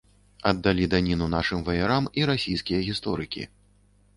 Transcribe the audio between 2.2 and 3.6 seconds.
і расійскія гісторыкі.